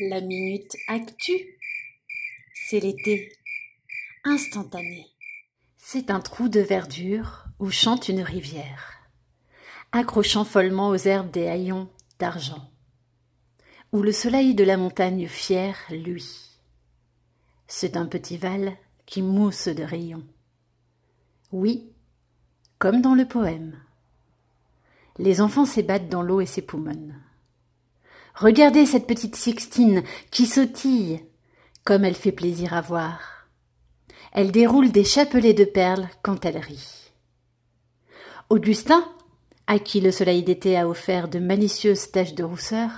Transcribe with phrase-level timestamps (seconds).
[0.00, 1.58] La minute actu.
[2.54, 3.30] C'est l'été.
[4.24, 5.06] Instantané.
[5.76, 9.02] C'est un trou de verdure où chante une rivière,
[9.92, 12.70] accrochant follement aux herbes des haillons d'argent,
[13.92, 16.58] où le soleil de la montagne fière luit.
[17.66, 18.74] C'est un petit val
[19.04, 20.26] qui mousse de rayons.
[21.52, 21.92] Oui,
[22.78, 23.78] comme dans le poème.
[25.18, 27.22] Les enfants s'ébattent dans l'eau et s'époumonnent.
[28.34, 31.20] Regardez cette petite Sixtine qui sautille,
[31.84, 33.46] comme elle fait plaisir à voir.
[34.32, 37.10] Elle déroule des chapelets de perles quand elle rit.
[38.48, 39.04] Augustin,
[39.66, 42.90] à qui le soleil d'été a offert de malicieuses taches de rousseur,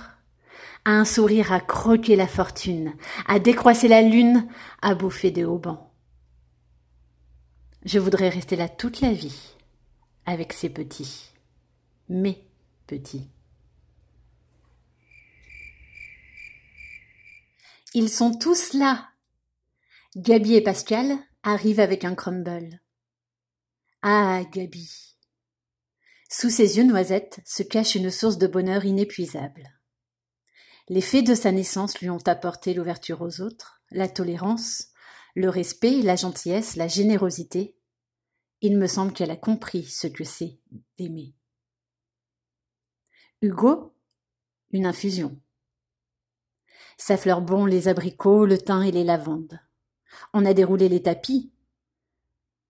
[0.85, 2.93] a un sourire à croquer la fortune,
[3.27, 4.47] à décroisser la lune,
[4.81, 5.91] à bouffer de haubans.
[7.83, 9.55] Je voudrais rester là toute la vie,
[10.25, 11.31] avec ces petits,
[12.09, 12.43] mes
[12.87, 13.29] petits.
[17.97, 19.07] Ils sont tous là.
[20.17, 22.81] Gabi et Pascal arrivent avec un crumble.
[24.01, 25.15] Ah, Gabi.
[26.29, 29.79] Sous ses yeux noisettes se cache une source de bonheur inépuisable.
[30.89, 34.89] Les faits de sa naissance lui ont apporté l'ouverture aux autres, la tolérance,
[35.33, 37.77] le respect, la gentillesse, la générosité.
[38.59, 40.59] Il me semble qu'elle a compris ce que c'est
[40.97, 41.33] d'aimer.
[43.41, 43.95] Hugo,
[44.71, 45.39] une infusion.
[46.97, 49.59] Ça fleure bon les abricots, le thym et les lavandes.
[50.33, 51.51] On a déroulé les tapis.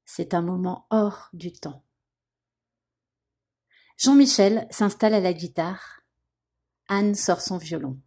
[0.06, 1.84] C'est un moment hors du temps.
[3.98, 6.02] Jean-Michel s'installe à la guitare.
[6.88, 8.00] Anne sort son violon.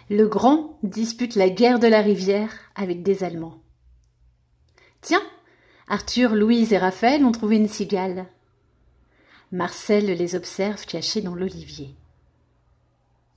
[0.09, 3.59] Le grand dispute la guerre de la rivière avec des Allemands.
[5.01, 5.23] Tiens,
[5.89, 8.27] Arthur, Louise et Raphaël ont trouvé une cigale.
[9.53, 11.95] Marcel les observe cachés dans l'olivier.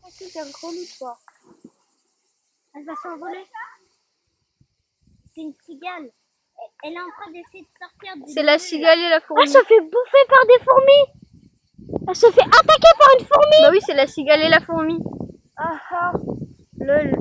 [0.10, 1.18] C'est un grand loup, toi.
[2.76, 3.46] Elle va s'envoler.
[5.34, 6.10] C'est une cigale.
[6.84, 8.34] Elle est en train d'essayer de sortir du.
[8.34, 9.44] C'est la cigale et la fourmi.
[9.44, 12.02] Elle se fait bouffer par des fourmis.
[12.08, 13.56] Elle se fait attaquer par une fourmi.
[13.62, 14.98] Bah oui, c'est la cigale et la fourmi.
[15.58, 16.12] Ah ah.
[16.80, 17.12] Lol.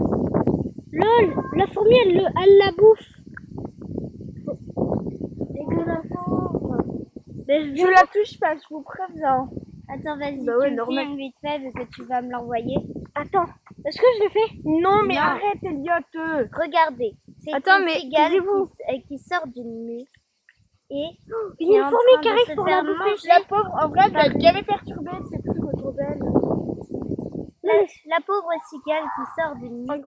[0.92, 1.34] Lol.
[1.56, 3.06] La fourmi, elle, le- elle la bouffe.
[7.48, 9.48] Mais Je la touche pas, je vous préviens.
[9.88, 11.04] Attends, vas-y, Bah tu ouais, me normal.
[11.06, 12.76] filmes vite fait vu que tu vas me l'envoyer.
[13.14, 13.46] Attends,
[13.86, 15.20] est-ce que je le fais Non, mais Non.
[15.20, 16.46] arrête, Elliot.
[16.52, 20.04] Regardez, c'est Attends, une mais cigale qui, euh, qui sort d'une mue.
[20.90, 21.06] Et
[21.58, 23.28] Il y a est une train qui de arrive pour faire la bouffer.
[23.28, 26.18] La pauvre, en vrai, elle a jamais perturbé ces trucs autour d'elle.
[27.62, 27.72] La,
[28.06, 30.04] la pauvre cigale qui sort d'une mue.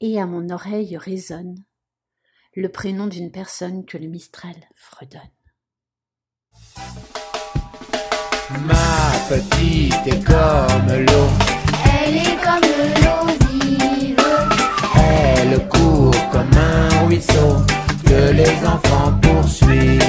[0.00, 1.64] Et à mon oreille résonne
[2.56, 5.20] le prénom d'une personne que le Mistral fredonne.
[8.66, 11.28] Ma petite est comme l'eau,
[12.06, 12.70] Elle est comme
[13.02, 14.16] l'eau vive,
[14.96, 17.56] elle court comme un ruisseau
[18.06, 20.03] que les enfants poursuivent.